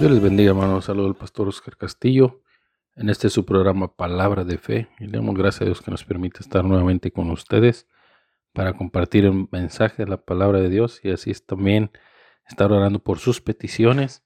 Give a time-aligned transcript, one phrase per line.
[0.00, 0.86] Dios les bendiga, hermanos.
[0.86, 2.40] Saludo al pastor Oscar Castillo.
[2.96, 4.88] En este su programa Palabra de Fe.
[4.98, 7.86] Y le damos gracias a Dios que nos permite estar nuevamente con ustedes
[8.54, 11.90] para compartir el mensaje de la palabra de Dios y así es también
[12.48, 14.24] estar orando por sus peticiones.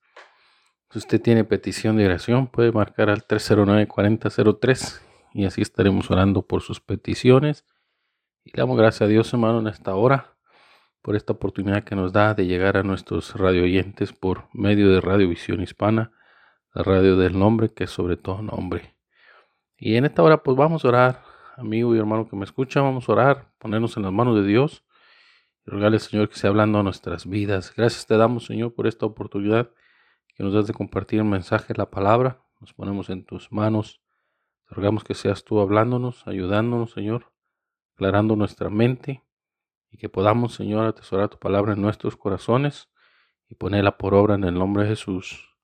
[0.93, 5.01] Si usted tiene petición de oración, puede marcar al 309-4003
[5.33, 7.65] y así estaremos orando por sus peticiones.
[8.45, 10.34] Y le damos gracias a Dios, hermano, en esta hora
[11.05, 15.03] por esta oportunidad que nos da de llegar a nuestros radio oyentes por medio de
[15.03, 16.13] Radio Visión Hispana,
[16.73, 18.97] la radio del nombre que es sobre todo nombre.
[19.77, 21.23] Y en esta hora pues vamos a orar,
[21.59, 24.83] amigo y hermano que me escucha, vamos a orar, ponernos en las manos de Dios
[25.67, 27.75] y rogarle Señor que sea hablando a nuestras vidas.
[27.77, 29.69] Gracias te damos Señor por esta oportunidad
[30.35, 32.41] que nos das de compartir el mensaje, la palabra.
[32.63, 34.01] Nos ponemos en tus manos.
[34.71, 37.31] Te rogamos que seas tú hablándonos, ayudándonos Señor,
[37.93, 39.24] aclarando nuestra mente
[39.95, 42.89] y que podamos, Señor, atesorar tu palabra en nuestros corazones
[43.49, 45.55] y ponerla por obra en el nombre de Jesús.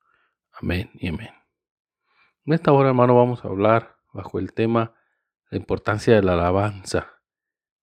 [0.53, 1.31] Amén y amén.
[2.45, 4.95] En esta hora, hermano, vamos a hablar bajo el tema
[5.50, 7.09] la importancia de la alabanza.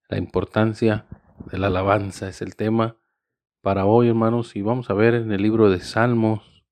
[0.07, 1.05] La importancia
[1.51, 2.95] de la alabanza es el tema
[3.59, 6.63] para hoy, hermanos, y vamos a ver en el libro de Salmos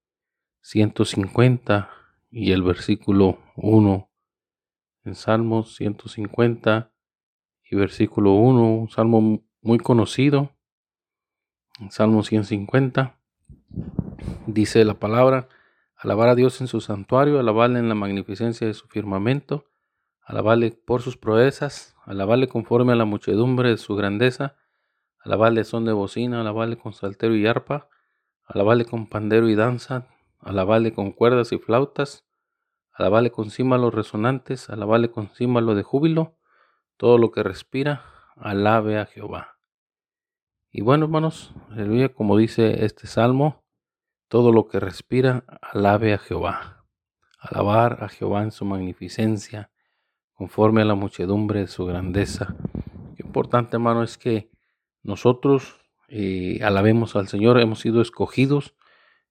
[0.61, 1.89] 150
[2.31, 4.09] y el versículo 1.
[5.03, 6.93] En Salmos 150
[7.69, 10.51] y versículo 1, un salmo muy conocido.
[11.79, 13.17] En Salmo 150
[14.45, 15.49] dice la palabra,
[15.97, 19.65] alabar a Dios en su santuario, alabarle en la magnificencia de su firmamento,
[20.21, 24.55] alabarle por sus proezas, alabarle conforme a la muchedumbre de su grandeza,
[25.19, 27.89] alabarle son de bocina, alabarle con saltero y arpa,
[28.45, 30.07] alabarle con pandero y danza,
[30.41, 32.23] alabarle con cuerdas y flautas,
[32.93, 36.35] alabarle con címbalos resonantes, alabarle con címbalo de júbilo,
[36.97, 38.05] todo lo que respira,
[38.35, 39.54] alabe a Jehová.
[40.77, 41.53] Y bueno, hermanos,
[42.15, 43.63] como dice este salmo,
[44.27, 46.83] todo lo que respira, alabe a Jehová.
[47.39, 49.71] Alabar a Jehová en su magnificencia,
[50.33, 52.57] conforme a la muchedumbre de su grandeza.
[53.15, 54.51] Qué importante, hermano, es que
[55.01, 58.75] nosotros eh, alabemos al Señor, hemos sido escogidos,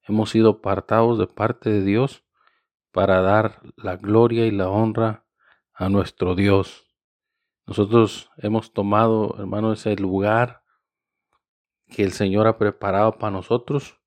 [0.07, 2.23] hemos sido apartados de parte de Dios
[2.91, 5.27] para dar la gloria y la honra
[5.75, 6.87] a nuestro Dios.
[7.67, 10.64] Nosotros hemos tomado, hermano, ese lugar
[11.89, 13.99] que el Señor ha preparado para nosotros.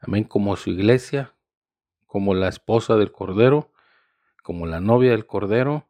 [0.00, 1.34] Amén, como su iglesia,
[2.06, 3.70] como la esposa del Cordero,
[4.42, 5.88] como la novia del Cordero.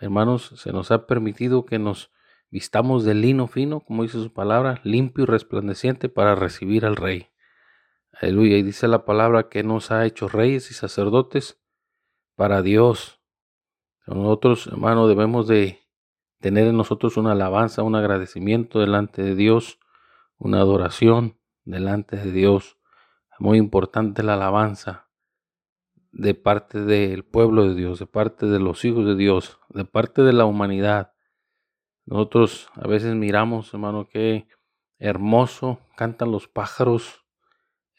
[0.00, 2.10] Hermanos, se nos ha permitido que nos
[2.50, 7.28] vistamos de lino fino, como dice su palabra, limpio y resplandeciente para recibir al Rey.
[8.12, 8.56] Aleluya.
[8.56, 11.60] Y dice la palabra que nos ha hecho reyes y sacerdotes
[12.34, 13.20] para Dios.
[14.06, 15.80] Nosotros, hermanos, debemos de
[16.40, 19.78] tener en nosotros una alabanza, un agradecimiento delante de Dios
[20.38, 22.78] una adoración delante de Dios.
[23.38, 25.08] Muy importante la alabanza
[26.10, 30.22] de parte del pueblo de Dios, de parte de los hijos de Dios, de parte
[30.22, 31.12] de la humanidad.
[32.06, 34.48] Nosotros a veces miramos, hermano, qué
[34.98, 37.24] hermoso cantan los pájaros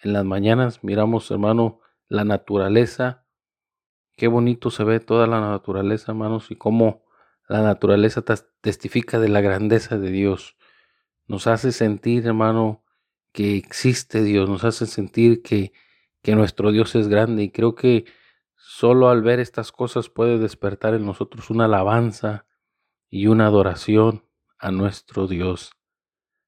[0.02, 0.84] en las mañanas.
[0.84, 3.26] Miramos, hermano, la naturaleza.
[4.18, 7.06] Qué bonito se ve toda la naturaleza, hermanos, y cómo
[7.48, 8.24] la naturaleza
[8.62, 10.59] testifica de la grandeza de Dios
[11.30, 12.84] nos hace sentir, hermano,
[13.32, 15.72] que existe Dios, nos hace sentir que,
[16.24, 18.06] que nuestro Dios es grande y creo que
[18.56, 22.48] solo al ver estas cosas puede despertar en nosotros una alabanza
[23.10, 24.26] y una adoración
[24.58, 25.72] a nuestro Dios.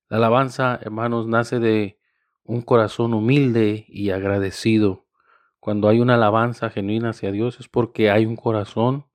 [0.10, 2.00] La alabanza, hermanos, nace de
[2.44, 5.06] un corazón humilde y agradecido.
[5.60, 9.06] Cuando hay una alabanza genuina hacia Dios es porque hay un corazón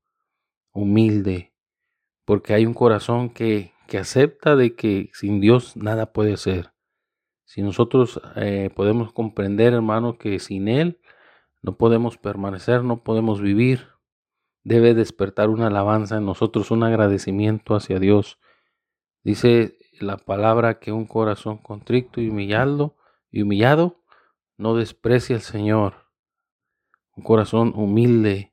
[0.71, 1.53] humilde,
[2.25, 6.73] porque hay un corazón que, que acepta de que sin Dios nada puede ser.
[7.45, 11.01] Si nosotros eh, podemos comprender, hermano, que sin Él
[11.63, 13.89] no podemos permanecer, no podemos vivir.
[14.65, 18.41] debe despertar una alabanza en nosotros, un agradecimiento hacia Dios.
[19.23, 22.97] Dice la palabra que un corazón contrito y humillado,
[23.31, 24.03] y humillado
[24.57, 26.09] no desprecia al Señor.
[27.15, 28.53] Un corazón humilde.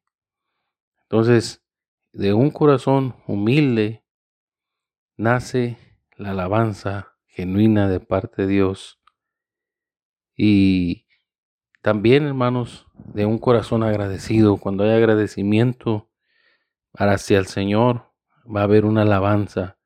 [1.04, 1.64] Entonces,
[2.12, 4.03] de un corazón humilde
[5.18, 5.78] nace
[6.18, 9.00] la alabanza genuina de parte de Dios.
[10.36, 11.06] Y
[11.82, 16.10] también, hermanos, de un corazón agradecido, cuando hay agradecimiento
[16.94, 18.12] hacia el Señor,
[18.44, 19.78] va a haber una alabanza.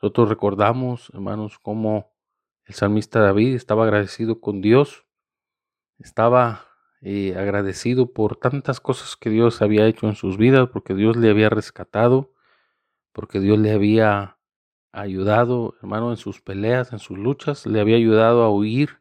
[0.00, 2.12] Nosotros recordamos, hermanos, cómo
[2.64, 5.04] el salmista David estaba agradecido con Dios,
[5.98, 6.66] estaba
[7.02, 11.30] eh, agradecido por tantas cosas que Dios había hecho en sus vidas, porque Dios le
[11.30, 12.32] había rescatado,
[13.12, 14.38] porque Dios le había
[14.92, 18.98] ayudado, hermano, en sus peleas, en sus luchas, le había ayudado a huir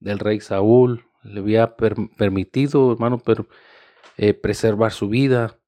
[0.00, 3.22] del rey Saúl, le había permitido, hermano,
[4.16, 5.58] eh, preservar su vida.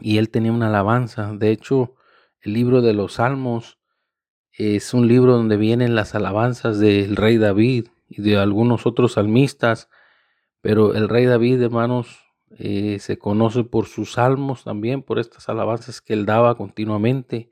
[0.00, 1.32] Y él tenía una alabanza.
[1.32, 1.94] De hecho,
[2.40, 3.78] el libro de los Salmos
[4.52, 9.88] es un libro donde vienen las alabanzas del rey David y de algunos otros salmistas.
[10.60, 12.25] Pero el rey David, hermanos,
[12.58, 17.50] eh, se conoce por sus salmos también, por estas alabanzas que él daba continuamente.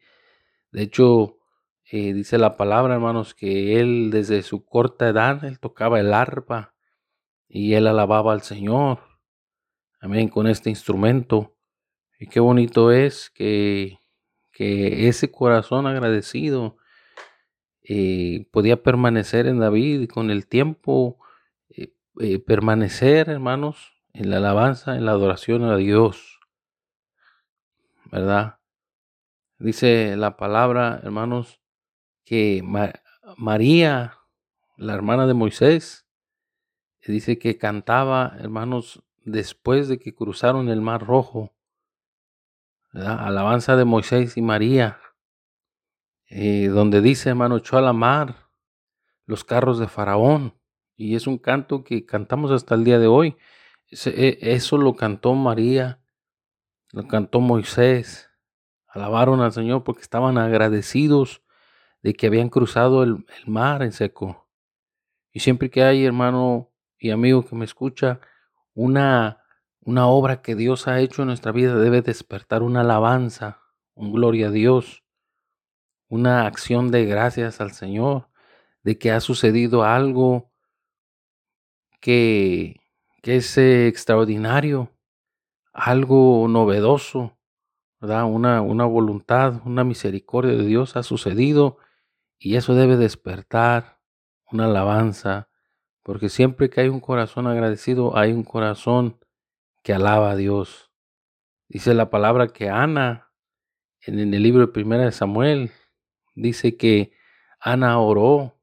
[0.72, 1.38] De hecho,
[1.90, 6.74] eh, dice la palabra, hermanos, que él desde su corta edad, él tocaba el arpa
[7.48, 9.00] y él alababa al Señor.
[10.00, 11.54] Amén, con este instrumento.
[12.18, 13.98] Y qué bonito es que,
[14.52, 16.78] que ese corazón agradecido
[17.82, 21.18] eh, podía permanecer en David con el tiempo
[22.46, 26.40] permanecer, hermanos, en la alabanza, en la adoración a Dios.
[28.10, 28.58] ¿Verdad?
[29.58, 31.60] Dice la palabra, hermanos,
[32.24, 32.62] que
[33.36, 34.18] María,
[34.76, 36.06] la hermana de Moisés,
[37.06, 41.52] dice que cantaba, hermanos, después de que cruzaron el mar rojo.
[42.92, 45.00] Alabanza de Moisés y María,
[46.28, 48.48] eh, donde dice, hermano, echó a la mar
[49.26, 50.54] los carros de Faraón.
[50.96, 53.36] Y es un canto que cantamos hasta el día de hoy.
[54.06, 56.00] E, eso lo cantó María,
[56.92, 58.30] lo cantó Moisés,
[58.94, 61.42] Alabaron al Señor porque estaban agradecidos
[62.02, 64.48] de que habían cruzado el, mar en seco.
[65.32, 68.20] Y siempre que hay, hermano y amigo que me escucha,
[68.72, 69.42] una,
[69.80, 73.60] una obra que Dios ha hecho en nuestra vida debe despertar una alabanza,
[73.94, 75.02] un gloria a Dios,
[76.08, 78.28] una acción de gracias al Señor,
[78.84, 80.52] de que ha sucedido algo
[82.00, 82.80] que,
[83.24, 84.90] que es eh, extraordinario,
[85.72, 87.38] algo novedoso,
[88.02, 91.78] una, una voluntad, una misericordia de Dios ha sucedido
[92.38, 93.98] y eso debe despertar
[94.52, 95.48] una alabanza,
[96.02, 99.18] porque siempre que hay un corazón agradecido, hay un corazón
[99.82, 100.92] que alaba a Dios.
[101.66, 103.32] Dice la palabra que Ana,
[104.02, 105.70] en, el libro de Primera de Samuel,
[106.34, 107.12] dice que
[107.58, 108.60] Ana oró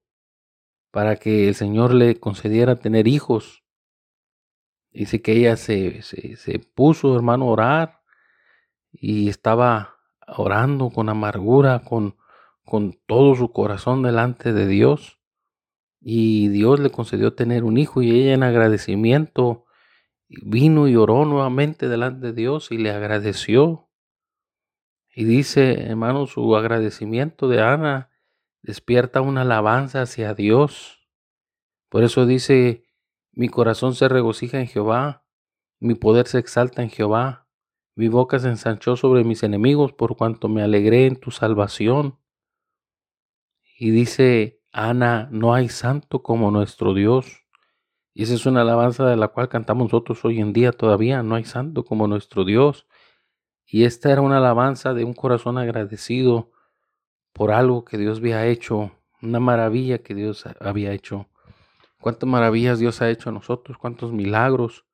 [0.91, 3.60] para que el Señor le concediera tener hijos.
[4.91, 8.01] Dice que ella se, se, se puso, hermano, a orar
[8.91, 9.95] y estaba
[10.27, 12.17] orando con amargura, con,
[12.65, 15.19] con todo su corazón delante de Dios.
[15.99, 19.65] Y Dios le concedió tener un hijo y ella en agradecimiento
[20.27, 23.89] vino y oró nuevamente delante de Dios y le agradeció.
[25.13, 28.09] Y dice, hermano, su agradecimiento de Ana
[28.61, 31.07] despierta una alabanza hacia Dios.
[31.89, 32.85] Por eso dice,
[33.33, 35.25] mi corazón se regocija en Jehová,
[35.81, 37.47] mi poder se exalta en Jehová.
[37.95, 42.19] Mi boca se ensanchó sobre mis enemigos por cuanto me alegré en tu salvación.
[43.79, 47.45] Y dice Ana, no hay santo como nuestro Dios.
[48.13, 51.23] Y esa es una alabanza de la cual cantamos nosotros hoy en día todavía.
[51.23, 52.85] No hay santo como nuestro Dios.
[53.65, 56.51] Y esta era una alabanza de un corazón agradecido
[57.33, 58.91] por algo que Dios había hecho,
[59.23, 61.27] una maravilla que Dios había hecho.
[62.01, 64.85] Cuántas maravillas Dios ha hecho a nosotros, cuántos milagros,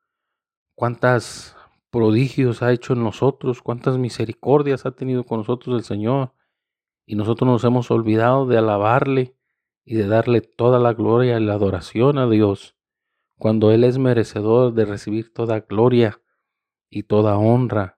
[0.76, 1.56] cuántas
[1.90, 6.34] prodigios ha hecho en nosotros, cuántas misericordias ha tenido con nosotros el Señor.
[7.06, 9.38] Y nosotros nos hemos olvidado de alabarle
[9.86, 12.76] y de darle toda la gloria y la adoración a Dios,
[13.38, 16.20] cuando Él es merecedor de recibir toda gloria
[16.90, 17.98] y toda honra.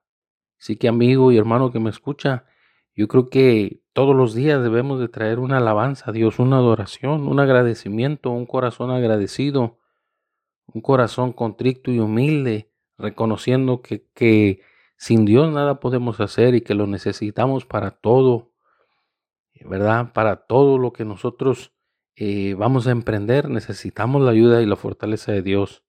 [0.60, 2.44] Así que amigo y hermano que me escucha,
[2.94, 7.26] yo creo que todos los días debemos de traer una alabanza a Dios, una adoración,
[7.26, 9.78] un agradecimiento, un corazón agradecido,
[10.66, 14.62] un corazón contrito y humilde, reconociendo que,
[14.96, 18.52] sin Dios nada podemos hacer y que lo necesitamos para todo,
[19.64, 20.12] ¿verdad?
[20.12, 21.72] Para todo lo que nosotros
[22.16, 25.84] eh, vamos a emprender, necesitamos la ayuda y la fortaleza de Dios.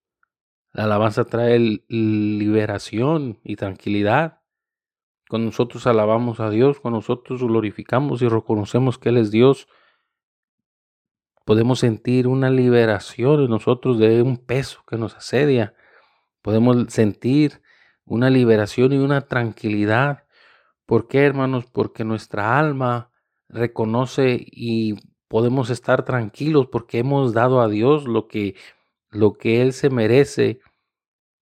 [0.74, 4.40] La alabanza trae liberación y tranquilidad.
[5.31, 9.69] Cuando nosotros alabamos a Dios, cuando nosotros glorificamos y reconocemos que Él es Dios,
[11.45, 15.73] podemos sentir una liberación en nosotros de un peso que nos asedia.
[16.41, 17.61] Podemos sentir
[18.03, 20.25] una liberación y una tranquilidad.
[20.85, 21.65] ¿Por qué, hermanos?
[21.65, 23.09] Porque nuestra alma
[23.47, 24.95] reconoce y
[25.29, 28.55] podemos estar tranquilos porque hemos dado a Dios lo que
[29.11, 30.59] lo que él se merece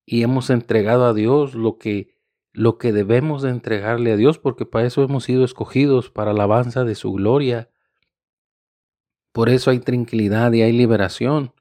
[0.05, 2.18] y hemos entregado a Dios lo que
[2.53, 6.83] lo que debemos de entregarle a Dios porque para eso hemos sido escogidos para alabanza
[6.83, 7.69] de su gloria.
[9.31, 11.53] Por eso hay tranquilidad y hay liberación.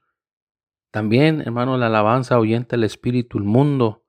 [0.91, 4.03] También, hermano, la alabanza ahuyenta el espíritu, el mundo.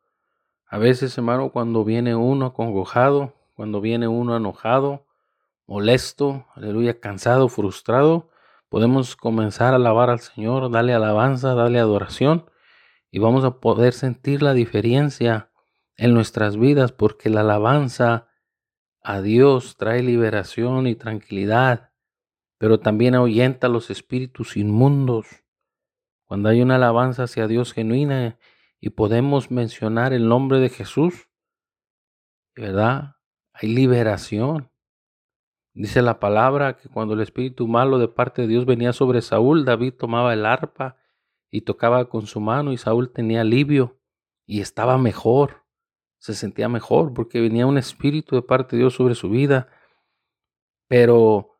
[0.66, 5.06] A veces, hermano, cuando viene uno acongojado, cuando viene uno enojado,
[5.66, 8.30] molesto, aleluya, cansado, frustrado,
[8.70, 12.46] podemos comenzar a alabar al Señor, darle alabanza, darle adoración
[13.10, 15.49] y vamos a poder sentir la diferencia
[16.00, 18.26] en nuestras vidas porque la alabanza
[19.02, 21.92] a Dios trae liberación y tranquilidad,
[22.56, 25.26] pero también ahuyenta los espíritus inmundos.
[26.24, 28.38] Cuando hay una alabanza hacia Dios genuina
[28.80, 31.28] y podemos mencionar el nombre de Jesús,
[32.56, 33.16] ¿verdad?
[33.52, 34.70] Hay liberación.
[35.74, 39.66] Dice la palabra que cuando el espíritu malo de parte de Dios venía sobre Saúl,
[39.66, 40.96] David tomaba el arpa
[41.50, 44.00] y tocaba con su mano y Saúl tenía alivio
[44.46, 45.60] y estaba mejor,
[46.20, 49.66] se sentía mejor porque venía un espíritu de parte de Dios sobre su vida.
[50.86, 51.58] Pero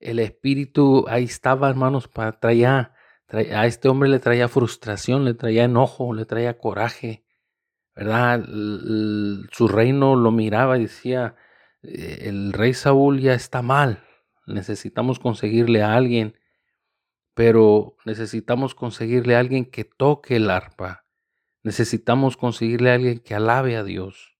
[0.00, 2.92] el espíritu ahí estaba, hermanos, para traía,
[3.28, 7.24] a este hombre le traía frustración, le traía enojo, le traía coraje,
[7.94, 8.44] ¿verdad?
[9.52, 11.36] su reino lo miraba y decía,
[11.82, 14.02] eh, el rey Saúl ya está mal,
[14.46, 16.34] necesitamos conseguirle a alguien
[17.38, 21.04] pero necesitamos conseguirle a alguien que toque el arpa.
[21.68, 24.38] Necesitamos conseguirle a alguien que alabe a Dios.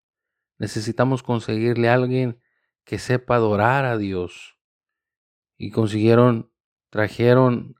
[0.56, 2.40] Necesitamos conseguirle a alguien
[2.84, 4.56] que sepa adorar a Dios.
[5.58, 6.50] Y consiguieron,
[6.88, 7.74] trajeron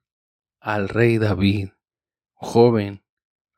[0.60, 1.70] al rey David,
[2.34, 3.02] joven,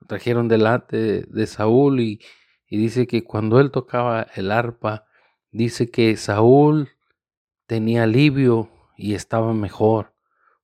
[0.06, 2.20] trajeron delante de Saúl y,
[2.68, 5.06] y dice que cuando él tocaba el arpa,
[5.50, 6.90] dice que Saúl
[7.66, 10.14] tenía alivio y estaba mejor.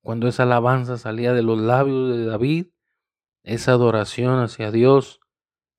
[0.03, 2.67] Cuando esa alabanza salía de los labios de David,
[3.47, 5.21] esa adoración hacia Dios,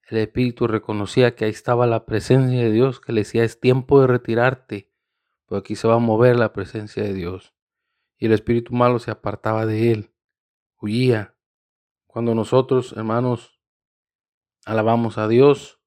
[0.09, 3.99] el Espíritu reconocía que ahí estaba la presencia de Dios, que le decía, es tiempo
[3.99, 4.89] de retirarte,
[5.45, 7.53] porque aquí se va a mover la presencia de Dios.
[8.17, 10.13] Y el Espíritu malo se apartaba de él,
[10.79, 11.35] huía.
[12.05, 13.59] Cuando nosotros, hermanos,
[14.65, 15.81] alabamos a Dios,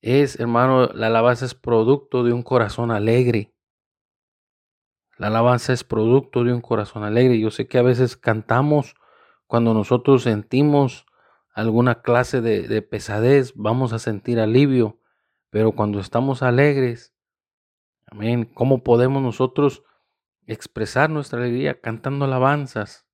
[0.00, 3.54] es, hermano, la alabanza es producto de un corazón alegre,
[5.16, 7.38] la alabanza es producto de un corazón alegre.
[7.38, 8.96] Yo sé que a veces cantamos
[9.52, 11.04] cuando nosotros sentimos
[11.52, 14.98] alguna clase de, pesadez, vamos a sentir alivio,
[15.50, 17.14] pero cuando estamos alegres,
[18.06, 19.84] amén, ¿cómo podemos nosotros
[20.46, 23.06] expresar nuestra alegría cantando alabanzas?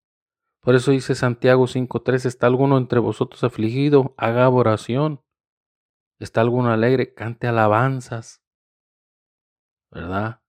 [0.61, 4.15] Por eso dice Santiago 5.3, ¿está alguno entre vosotros afligido?
[4.17, 5.21] Haga oración.
[6.21, 7.15] ¿Está alguno alegre?
[7.15, 8.45] Cante alabanzas.
[9.91, 10.41] ¿Verdad?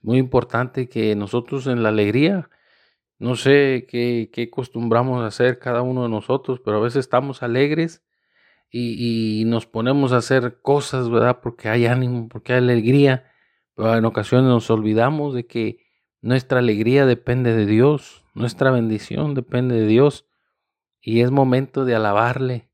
[0.00, 2.48] muy importante que nosotros en la alegría,
[3.24, 7.42] no sé qué, qué acostumbramos a hacer cada uno de nosotros, pero a veces estamos
[7.42, 8.04] alegres
[8.70, 11.40] y, nos ponemos a hacer cosas, ¿verdad?
[11.40, 13.32] Porque hay ánimo, porque hay alegría,
[13.74, 15.78] pero en ocasiones nos olvidamos de que
[16.20, 20.26] nuestra alegría depende de Dios, nuestra bendición depende de Dios
[21.00, 22.70] y es momento de alabarle,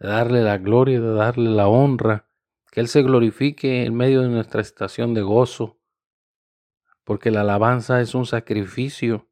[0.00, 2.28] de darle la gloria, de darle la honra,
[2.70, 5.78] que Él se glorifique en medio de nuestra estación de gozo,
[7.04, 9.30] porque la alabanza es un sacrificio.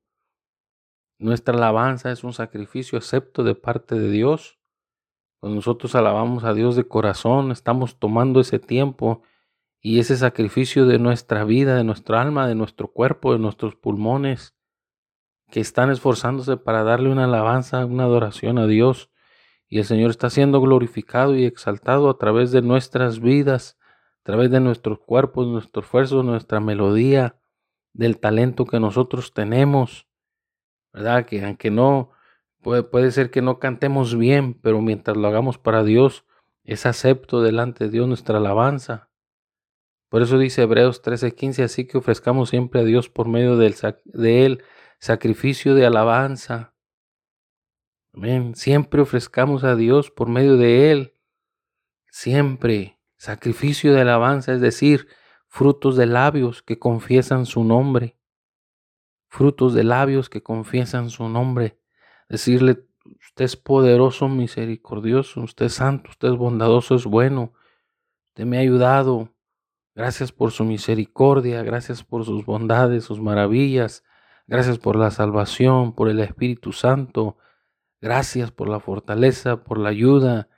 [1.23, 4.59] Nuestra alabanza es un sacrificio acepto de parte de Dios.
[5.39, 9.23] Cuando nosotros alabamos a Dios de corazón, estamos tomando ese tiempo
[9.81, 14.57] y ese sacrificio de nuestra vida, de nuestra alma, de nuestro cuerpo, de nuestros pulmones,
[15.49, 19.13] que están esforzándose para darle una alabanza, una adoración a Dios.
[19.69, 23.79] Y el Señor está siendo glorificado y exaltado a través de nuestras vidas,
[24.23, 27.37] a través de nuestros cuerpos, nuestro esfuerzo, nuestra melodía,
[27.93, 30.09] del talento que nosotros tenemos,
[30.93, 31.27] ¿verdad?
[31.27, 32.11] Que aunque no,
[32.61, 36.25] puede, puede ser que no cantemos bien, pero mientras lo hagamos para Dios,
[36.65, 39.11] es acepto delante de Dios nuestra alabanza.
[40.09, 44.45] Por eso dice Hebreos 13:15, así que ofrezcamos siempre a Dios por medio del, de
[44.45, 44.63] Él
[44.99, 46.75] sacrificio de alabanza.
[48.15, 48.55] Amén.
[48.55, 51.15] Siempre ofrezcamos a Dios por medio de Él.
[52.09, 55.09] Siempre sacrificio de alabanza, es decir,
[55.49, 58.19] frutos de labios que confiesan su nombre,
[59.33, 61.79] frutos de labios que confiesan su nombre,
[62.29, 62.85] decirle
[63.27, 67.55] usted es poderoso, misericordioso, usted es santo, usted es bondadoso, es bueno.
[68.29, 69.31] Usted me ha ayudado.
[69.95, 74.05] Gracias por su misericordia, gracias por sus bondades, sus maravillas.
[74.47, 77.39] Gracias por la salvación, por el Espíritu Santo.
[78.03, 80.51] Gracias por la fortaleza, por la ayuda.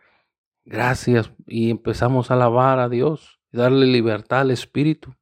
[0.64, 1.30] Gracias.
[1.46, 5.14] Y empezamos a alabar a Dios darle libertad al Espíritu.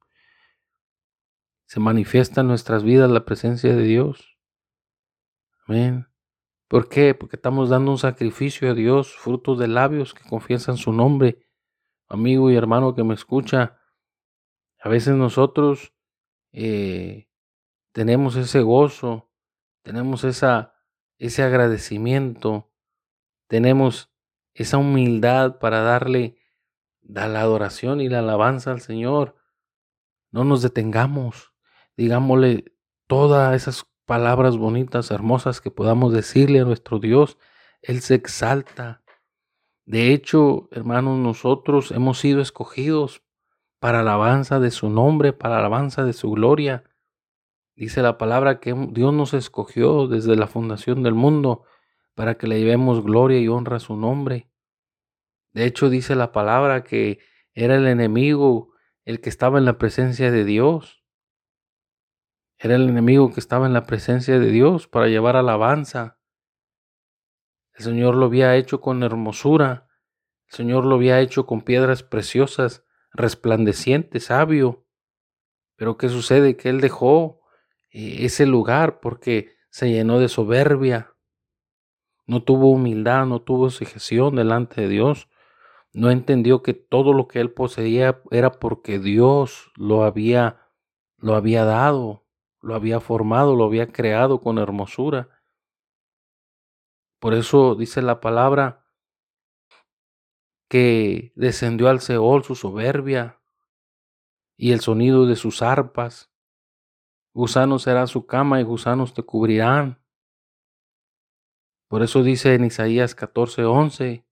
[1.73, 4.37] Se manifiesta en nuestras vidas la presencia de Dios.
[5.65, 6.07] Amén.
[6.67, 7.15] ¿Por qué?
[7.15, 11.47] Porque estamos dando un sacrificio a Dios, frutos de labios que confiesan su nombre.
[12.07, 13.79] Amigo y hermano que me escucha,
[14.81, 15.95] a veces nosotros
[16.51, 17.27] eh,
[17.91, 19.31] tenemos ese gozo,
[19.81, 22.71] tenemos ese agradecimiento,
[23.47, 24.13] tenemos
[24.53, 26.37] esa humildad para darle
[27.01, 29.37] la adoración y la alabanza al Señor.
[30.29, 31.52] No nos detengamos,
[31.97, 32.73] digámosle
[33.07, 37.37] todas esas palabras bonitas, hermosas que podamos decirle a nuestro Dios.
[37.81, 39.03] Él se exalta.
[39.85, 43.23] De hecho, hermanos, nosotros hemos sido escogidos
[43.79, 46.83] para alabanza de su nombre, para alabanza de su gloria.
[47.75, 51.63] Dice la palabra que Dios nos escogió desde la fundación del mundo
[52.15, 54.49] para que le llevemos gloria y honra a su nombre.
[55.51, 57.19] De hecho, dice la palabra que
[57.53, 58.73] era el enemigo
[59.05, 61.02] el que estaba en la presencia de Dios.
[62.57, 66.19] Era el enemigo que estaba en la presencia de Dios para llevar alabanza.
[67.73, 69.89] El Señor lo había hecho con hermosura.
[70.47, 74.85] El Señor lo había hecho con piedras preciosas, resplandecientes, sabio.
[75.75, 76.55] Pero ¿qué sucede?
[76.55, 77.41] Que Él dejó
[77.93, 81.15] eh, ese lugar porque se llenó de soberbia,
[82.25, 85.29] no tuvo humildad, no tuvo sujeción delante de Dios,
[85.93, 90.59] no entendió que todo lo que él poseía era porque Dios lo había
[91.17, 92.22] lo había dado,
[92.63, 95.29] lo había formado, lo había creado con hermosura.
[97.19, 98.87] Por eso dice la palabra
[100.67, 103.39] que descendió al Seol su soberbia
[104.57, 106.33] y el sonido de sus arpas
[107.35, 109.99] Gusanos será su cama y gusanos te cubrirán.
[111.87, 114.23] Por eso dice en Isaías 14:11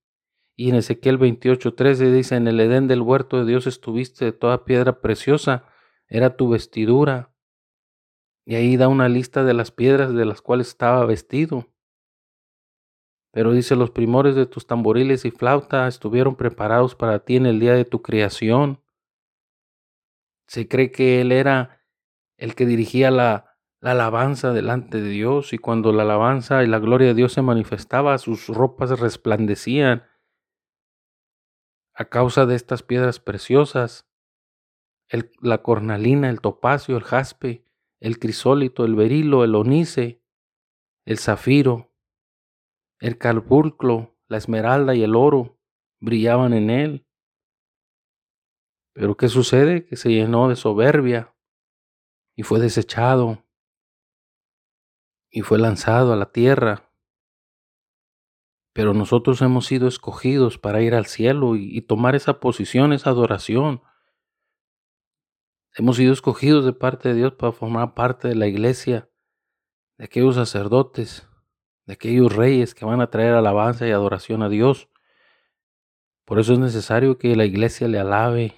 [0.55, 4.65] y en Ezequiel 28:13 dice, en el Edén del huerto de Dios estuviste de toda
[4.65, 5.65] piedra preciosa,
[6.07, 7.30] era tu vestidura.
[8.45, 11.67] Y ahí da una lista de las piedras de las cuales estaba vestido.
[13.31, 17.59] Pero dice, los primores de tus tamboriles y flauta estuvieron preparados para ti en el
[17.59, 18.81] día de tu creación.
[20.47, 21.81] Se cree que él era
[22.37, 23.47] el que dirigía la,
[23.81, 28.17] alabanza delante de Dios y cuando la alabanza y la gloria de Dios se manifestaba,
[28.19, 30.03] sus ropas resplandecían
[31.95, 34.07] a causa de estas piedras preciosas,
[35.41, 37.65] la cornalina, el topacio, el jaspe,
[38.01, 40.21] el crisólito, el berilo, el onice,
[41.05, 41.93] el zafiro,
[42.99, 45.59] el carbulclo, la esmeralda y el oro
[45.99, 47.07] brillaban en él.
[48.93, 49.85] Pero ¿qué sucede?
[49.85, 51.33] Que se llenó de soberbia
[52.35, 53.45] y fue desechado
[55.29, 56.91] y fue lanzado a la tierra.
[58.73, 63.81] Pero nosotros hemos sido escogidos para ir al cielo y, tomar esa posición, esa adoración.
[65.73, 69.09] Hemos sido escogidos de parte de Dios para formar parte de la iglesia,
[69.97, 71.29] de aquellos sacerdotes,
[71.85, 74.89] de aquellos reyes que van a traer alabanza y adoración a Dios.
[76.25, 78.53] Por eso es necesario que la iglesia le alabe,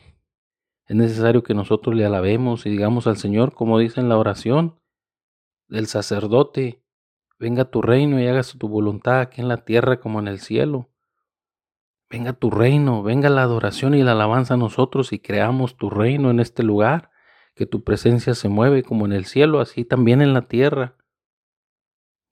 [0.87, 4.79] es necesario que nosotros le alabemos y digamos al Señor, como dice en la oración
[5.67, 6.83] del sacerdote,
[7.37, 10.89] venga tu reino y hágase tu voluntad aquí en la tierra como en el cielo.
[12.13, 16.29] Venga tu reino, venga la adoración y la alabanza a nosotros y creamos tu reino
[16.29, 17.09] en este lugar,
[17.55, 20.95] que tu presencia se mueve como en el cielo, así también en la tierra.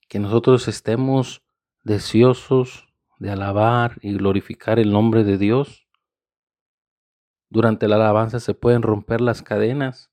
[0.08, 1.42] Que nosotros estemos
[1.82, 5.82] deseosos de alabar y glorificar el nombre de Dios
[7.52, 10.10] durante la alabanza se pueden romper las cadenas.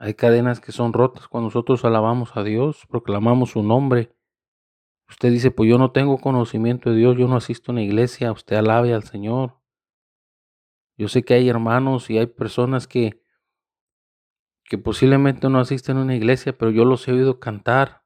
[0.00, 4.16] Hay cadenas que son rotas cuando nosotros alabamos a Dios, proclamamos su nombre.
[5.08, 8.30] Usted dice, pues yo no tengo conocimiento de Dios, yo no asisto a una iglesia,
[8.30, 9.58] usted alabe al Señor.
[10.96, 13.22] Yo sé que hay hermanos y hay personas que,
[14.64, 18.04] que posiblemente no asisten a una iglesia, pero yo los he oído cantar.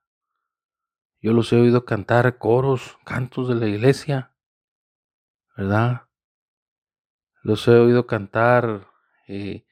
[1.20, 4.36] Yo los he oído cantar coros, cantos de la iglesia,
[5.56, 6.08] ¿verdad?
[7.42, 8.88] Los he oído cantar
[9.26, 9.64] eh,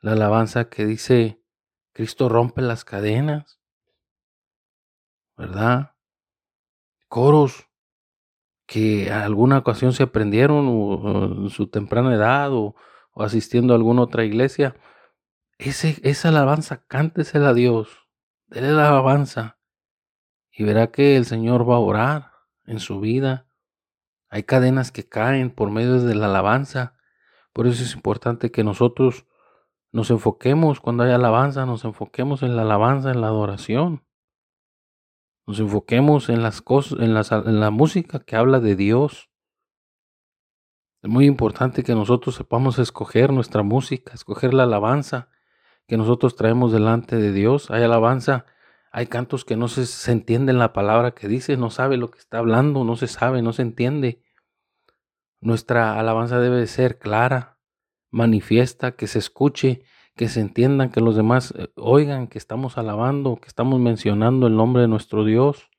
[0.00, 1.42] la alabanza que dice,
[1.92, 3.60] Cristo rompe las cadenas,
[5.36, 5.94] ¿verdad?
[7.10, 7.68] Coros
[8.66, 12.76] que alguna ocasión se aprendieron en su temprana edad o,
[13.16, 14.76] asistiendo a alguna otra iglesia.
[15.58, 18.06] Ese, esa alabanza, cántesela a Dios,
[18.46, 19.58] déle la alabanza
[20.52, 22.30] y verá que el Señor va a orar.
[22.64, 23.48] en su vida.
[24.28, 26.94] Hay cadenas que caen por medio de la alabanza.
[27.52, 29.26] Por eso es importante que nosotros
[29.90, 34.04] nos enfoquemos cuando hay alabanza, nos enfoquemos en la alabanza, en la adoración.
[35.50, 39.32] Nos enfoquemos en las cosas, en la, en música que habla de Dios.
[41.02, 45.28] Es muy importante que nosotros sepamos escoger nuestra música, escoger la alabanza
[45.88, 47.68] que nosotros traemos delante de Dios.
[47.72, 48.46] Hay alabanza,
[48.92, 52.20] hay cantos que no se, se entienden la palabra que dice, no sabe lo que
[52.20, 54.22] está hablando, no se sabe, no se entiende.
[55.40, 57.58] Nuestra alabanza debe ser clara,
[58.12, 59.82] manifiesta, que se escuche,
[60.20, 64.54] que se entiendan, que los demás eh, oigan que estamos alabando, que estamos mencionando el
[64.54, 65.70] nombre de nuestro Dios.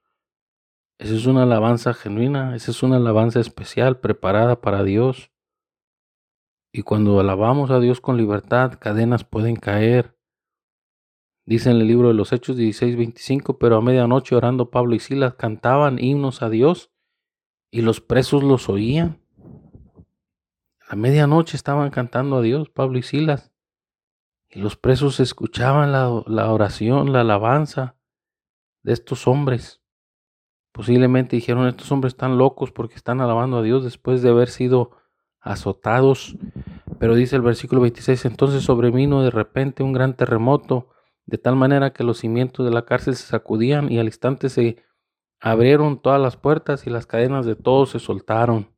[0.97, 5.31] Esa es una alabanza genuina, esa es una alabanza especial, preparada para Dios.
[6.73, 10.17] Y cuando alabamos a Dios con libertad, cadenas pueden caer.
[11.45, 14.99] Dice en el libro de los Hechos 16, 25, pero a medianoche orando Pablo y
[14.99, 16.89] Silas cantaban himnos a Dios
[17.69, 19.21] y los presos los oían.
[20.87, 23.50] A medianoche estaban cantando a Dios, Pablo y Silas.
[24.51, 26.09] Y los presos escuchaban la,
[26.51, 27.95] oración, la alabanza
[28.83, 29.81] de estos hombres.
[30.73, 34.91] Posiblemente dijeron, estos hombres están locos porque están alabando a Dios después de haber sido
[35.39, 36.37] azotados.
[36.99, 40.89] Pero dice el versículo 26, entonces sobrevino de repente un gran terremoto,
[41.25, 44.83] de tal manera que los cimientos de la cárcel se sacudían y al instante se
[45.39, 48.71] abrieron todas las puertas y las cadenas de todos se soltaron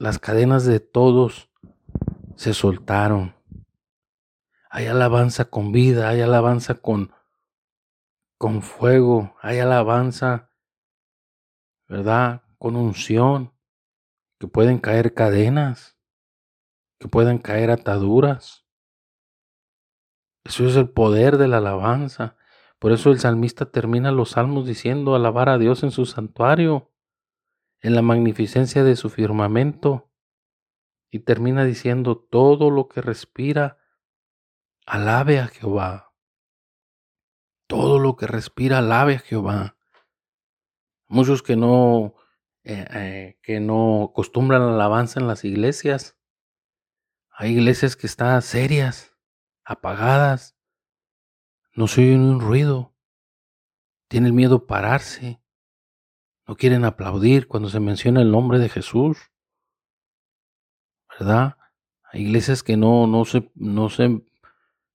[0.00, 1.50] las cadenas de todos
[2.34, 3.34] se soltaron.
[4.70, 7.12] Hay alabanza con vida, hay alabanza con,
[8.38, 10.52] con fuego, hay alabanza,
[11.88, 12.42] ¿verdad?
[12.58, 13.52] Con unción,
[14.38, 15.98] que pueden caer cadenas,
[16.98, 18.64] que pueden caer ataduras.
[20.44, 22.36] Eso es el poder de la alabanza.
[22.78, 26.90] Por eso el salmista termina los salmos diciendo alabar a Dios en su santuario
[27.82, 30.10] en la magnificencia de su firmamento
[31.10, 33.79] y termina diciendo, todo lo que respira,
[34.90, 36.12] alabe a Jehová.
[37.68, 39.76] Todo lo que respira, alabe a Jehová.
[41.06, 42.16] Muchos que no,
[42.64, 46.18] eh, eh, que no acostumbran la alabanza en las iglesias.
[47.30, 49.16] Hay iglesias que están serias,
[49.64, 50.56] apagadas,
[51.72, 52.96] no se oye un ruido,
[54.08, 55.40] tienen miedo a pararse,
[56.48, 59.30] no quieren aplaudir cuando se menciona el nombre de Jesús.
[61.08, 61.56] ¿Verdad?
[62.02, 64.20] Hay iglesias que no, no, se, no, se,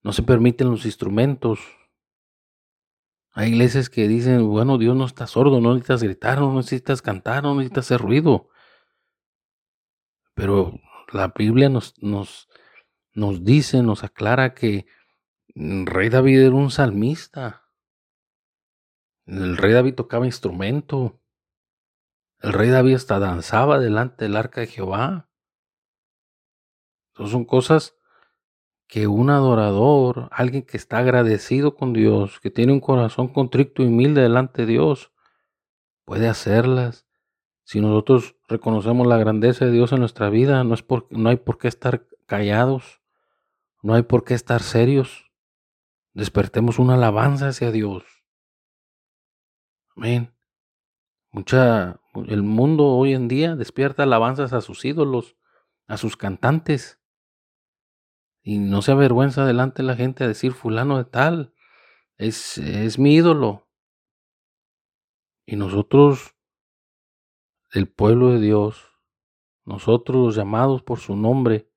[0.06, 1.60] no se permiten los instrumentos.
[3.32, 7.42] Hay iglesias que dicen, bueno, Dios no está sordo, no necesitas gritar, no necesitas cantar,
[7.42, 8.48] no necesitas hacer ruido.
[10.36, 10.80] Pero
[11.12, 12.48] la Biblia nos, nos,
[13.16, 14.86] nos dice, nos aclara que
[15.56, 17.64] el rey David era un salmista.
[19.26, 21.20] El rey David tocaba instrumento.
[22.42, 25.32] El rey David hasta danzaba delante del arca de Jehová.
[27.16, 27.98] son cosas
[28.88, 33.88] que un adorador, alguien que está agradecido con Dios, que tiene un corazón contrito y
[33.88, 35.12] humilde delante de Dios,
[36.06, 37.08] puede hacerlas.
[37.64, 41.38] Si nosotros reconocemos la grandeza de Dios en nuestra vida, no, es por, no hay
[41.38, 43.02] por qué estar callados,
[43.82, 45.32] no hay por qué estar serios.
[46.14, 48.04] Despertemos una alabanza hacia Dios.
[49.96, 50.34] Amén.
[51.32, 55.36] Mucha, el mundo hoy en día despierta alabanzas a sus ídolos,
[55.88, 57.00] a sus cantantes.
[58.48, 61.52] Y no se avergüenza delante de la gente a decir fulano de tal.
[62.16, 63.68] Es, es mi ídolo.
[65.48, 66.36] Y nosotros,
[67.72, 68.86] el pueblo de Dios,
[69.64, 71.72] nosotros los llamados por su nombre,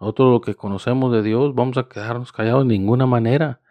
[0.00, 3.62] nosotros lo que conocemos de Dios, vamos a quedarnos callados de ninguna manera.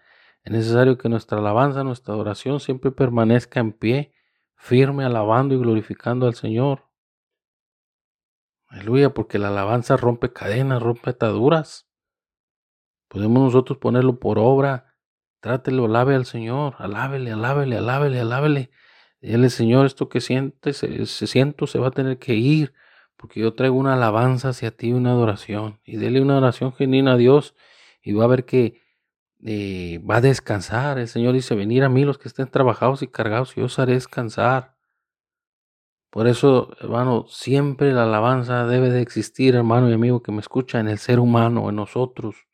[0.44, 4.14] Es necesario que nuestra alabanza, nuestra adoración siempre permanezca en pie
[4.56, 6.86] firme alabando y glorificando al Señor.
[8.68, 11.91] Aleluya, porque la alabanza rompe cadenas, rompe ataduras.
[13.12, 14.96] Podemos nosotros ponerlo por obra.
[15.42, 18.72] Trátelo, alabe al Señor, alábele, alábele, alábele, alábele.
[19.20, 22.74] Dile, Señor, esto que sientes, se, se, siento, se va a tener que ir,
[23.18, 25.82] porque yo traigo una alabanza hacia ti, una adoración.
[25.84, 27.54] Y dele una oración genuina a Dios,
[28.02, 28.82] y va a ver que
[29.44, 30.98] eh, va a descansar.
[30.98, 33.78] El Señor dice, venir a mí los que estén trabajados y cargados, y yo os
[33.78, 34.78] haré descansar.
[36.10, 40.80] Por eso, hermano, siempre la alabanza debe de existir, hermano y amigo que me escucha,
[40.80, 42.48] en el ser humano, en nosotros.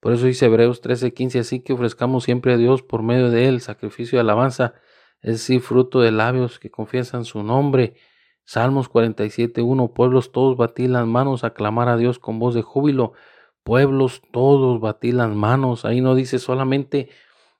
[0.00, 3.60] Por eso dice Hebreos 13:15, así que ofrezcamos siempre a Dios por medio de él
[3.60, 4.74] sacrificio de alabanza,
[5.20, 7.94] es decir, fruto de labios que confiesan su nombre.
[8.44, 13.12] Salmos 47:1, pueblos todos batí las manos a clamar a Dios con voz de júbilo
[13.62, 15.84] pueblos todos batí las manos.
[15.84, 17.10] Ahí no dice solamente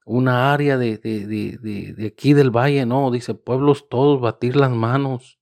[0.05, 4.71] una área de, de, de, de, aquí del valle, no, dice pueblos todos, batir las
[4.71, 5.39] manos,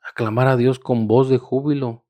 [0.00, 2.04] aclamar a Dios con voz de júbilo.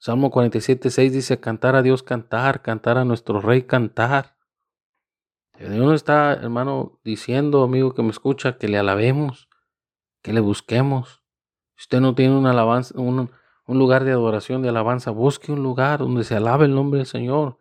[0.00, 4.34] Salmo 47, 6 dice, cantar a Dios, cantar, cantar a nuestro rey, cantar.
[5.58, 9.50] Dios está, hermano, diciendo, amigo que me escucha, que le alabemos,
[10.22, 11.22] que le busquemos.
[11.76, 13.30] Si usted no tiene alabanza, un,
[13.66, 17.06] un lugar de adoración, de alabanza, busque un lugar donde se alabe el nombre del
[17.06, 17.58] Señor,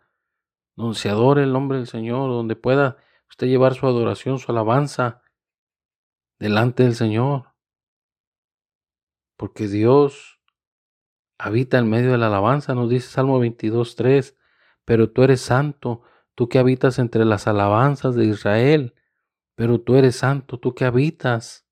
[0.77, 2.95] donde se adore el nombre del Señor, donde pueda
[3.29, 5.23] usted llevar su adoración, su alabanza
[6.39, 7.53] delante del Señor.
[9.35, 10.38] Porque Dios
[11.39, 14.35] habita en medio de la alabanza, nos dice Salmo 22, 3,
[14.83, 16.03] pero tú eres santo,
[16.35, 18.93] tú que habitas entre las alabanzas de Israel,
[19.55, 21.65] pero tú eres santo, tú que habitas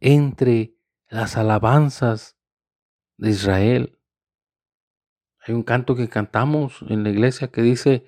[0.00, 0.74] entre
[1.08, 2.38] las alabanzas
[3.18, 3.98] de Israel.
[5.46, 8.06] Hay un canto que cantamos en la iglesia que dice,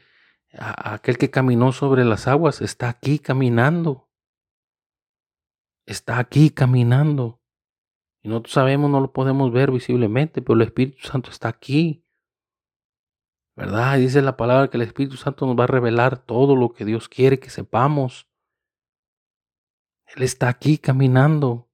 [0.59, 4.09] aquel que caminó sobre las aguas está aquí caminando.
[5.85, 7.42] Está aquí caminando.
[8.23, 12.05] Y nosotros sabemos, no lo podemos ver visiblemente, pero el Espíritu Santo está aquí.
[13.55, 13.99] ¿Verdad?
[13.99, 17.09] dice la palabra que el Espíritu Santo nos va a revelar todo lo que Dios
[17.09, 18.29] quiere que sepamos.
[20.07, 21.69] Él está aquí caminando.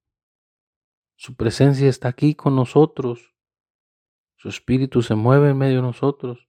[1.16, 3.34] Su presencia está aquí con nosotros.
[4.36, 6.48] Su Espíritu se mueve en medio de nosotros.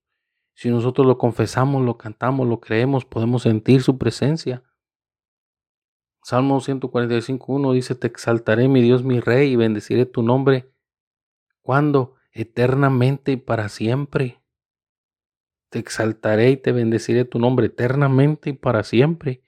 [0.53, 4.63] Si nosotros lo confesamos, lo cantamos, lo creemos, podemos sentir su presencia.
[6.23, 10.71] Salmo 145.1 dice, te exaltaré mi Dios, mi Rey, y bendeciré tu nombre.
[11.61, 12.15] ¿Cuándo?
[12.31, 14.41] Eternamente y para siempre.
[15.69, 19.43] Te exaltaré y te bendeciré tu nombre eternamente y para siempre.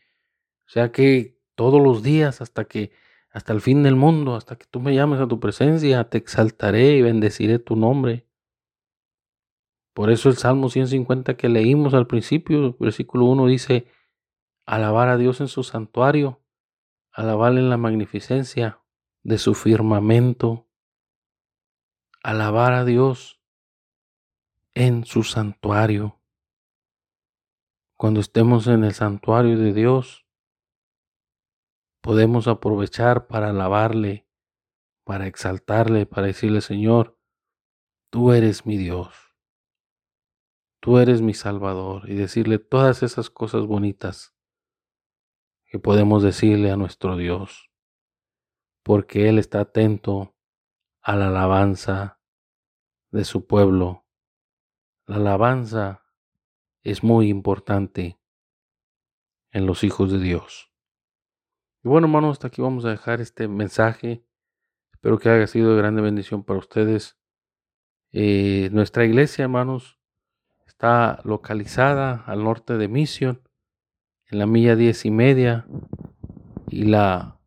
[0.68, 2.92] O sea que todos los días hasta que
[3.32, 6.98] hasta el fin del mundo, hasta que tú me llames a tu presencia, te exaltaré
[6.98, 8.28] y bendeciré tu nombre.
[9.94, 13.88] Por eso el Salmo 150 que leímos al principio, versículo 1 dice,
[14.66, 16.41] alabar a Dios en su santuario,
[17.13, 18.82] alabarle en la magnificencia
[19.24, 20.67] de su firmamento,
[22.24, 23.41] alabar a Dios
[24.74, 26.19] en su santuario.
[27.97, 30.26] Cuando estemos en el santuario de Dios,
[32.02, 34.28] podemos aprovechar para alabarle,
[35.04, 37.19] para exaltarle, para decirle, Señor,
[38.10, 39.36] tú eres mi Dios,
[40.80, 44.31] tú eres mi Salvador, y decirle todas esas cosas bonitas
[45.72, 47.72] que podemos decirle a nuestro Dios,
[48.84, 50.36] porque Él está atento
[51.02, 52.20] a la alabanza
[53.10, 54.02] de su pueblo
[55.12, 56.06] la alabanza
[56.84, 58.18] es muy importante
[59.52, 60.72] en los hijos de Dios.
[61.84, 64.26] Y bueno, hermanos, hasta aquí vamos a dejar este mensaje.
[64.94, 67.20] Espero que haya sido de grande bendición para ustedes.
[68.14, 70.00] Eh, nuestra iglesia, hermanos,
[70.66, 73.42] está localizada al norte de Mission,
[74.32, 75.67] en la milla diez y media,
[76.67, 77.39] y la,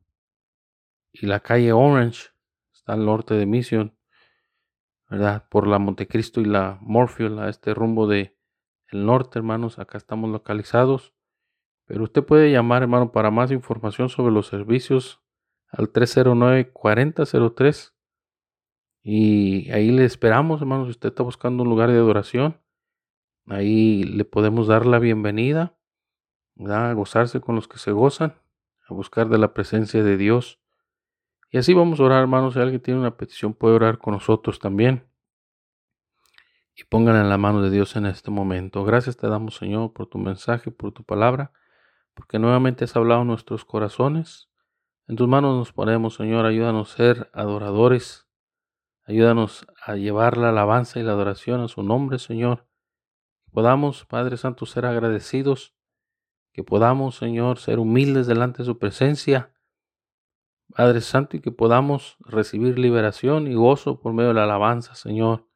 [1.12, 2.28] y la calle Orange
[2.72, 3.96] está al norte de Mission.
[5.08, 5.46] ¿verdad?
[5.48, 8.36] Por la Montecristo y la Morfield, a este rumbo de
[8.88, 9.78] el norte, hermanos.
[9.78, 11.14] Acá estamos localizados.
[11.86, 15.20] Pero usted puede llamar, hermano, para más información sobre los servicios
[15.68, 17.92] al 309-4003.
[19.02, 20.86] Y ahí le esperamos, hermanos.
[20.86, 22.58] Si usted está buscando un lugar de adoración,
[23.46, 25.76] ahí le podemos dar la bienvenida,
[26.68, 28.34] a gozarse con los que se gozan,
[28.88, 30.60] a buscar de la presencia de Dios.
[31.50, 32.54] Y así vamos a orar, hermanos.
[32.54, 35.06] Si alguien tiene una petición, puede orar con nosotros también.
[36.76, 38.84] Y pónganla en la mano de Dios en este momento.
[38.84, 41.52] Gracias te damos, Señor, por tu mensaje, por tu palabra,
[42.14, 44.48] porque nuevamente has hablado nuestros corazones.
[45.06, 46.46] En tus manos nos ponemos, Señor.
[46.46, 48.26] Ayúdanos a ser adoradores.
[49.06, 52.66] Ayúdanos a llevar la alabanza y la adoración a su nombre, Señor.
[53.52, 55.74] Podamos, Padre Santo, ser agradecidos.
[56.54, 59.54] Que podamos, Señor, ser humildes delante de su presencia
[60.74, 65.46] Padre Santo, y que podamos recibir liberación y gozo por medio de la alabanza, Señor,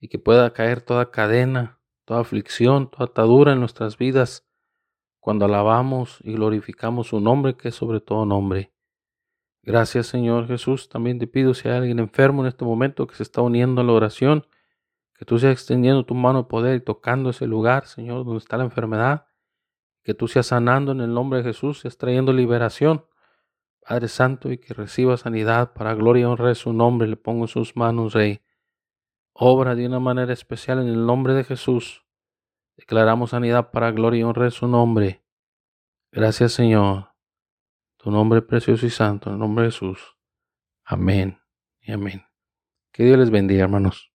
[0.00, 4.44] y que pueda caer toda cadena, toda aflicción, toda atadura en nuestras vidas
[5.20, 8.72] cuando alabamos y glorificamos su nombre, que es sobre todo nombre.
[9.62, 10.88] Gracias, Señor Jesús.
[10.88, 13.84] También te pido si hay alguien enfermo en este momento que se está uniendo a
[13.84, 14.46] la oración,
[15.14, 18.56] que tú seas extendiendo tu mano de poder y tocando ese lugar, Señor, donde está
[18.56, 19.27] la enfermedad,
[20.08, 23.04] que tú seas sanando en el nombre de Jesús, seas trayendo liberación
[23.86, 27.06] Padre Santo, y que reciba sanidad para gloria y honra de su nombre.
[27.06, 28.40] Le pongo en sus manos, Rey.
[29.34, 32.06] Obra de una manera especial en el nombre de Jesús.
[32.74, 35.22] Declaramos sanidad para gloria y honra de su nombre.
[36.10, 37.12] Gracias, Señor.
[37.98, 40.16] Tu nombre precioso y santo, en el nombre de Jesús.
[40.84, 41.38] Amén
[41.82, 42.24] y amén.
[42.92, 44.10] Que Dios les bendiga, hermanos.